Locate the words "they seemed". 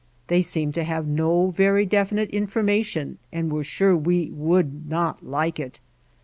0.29-0.73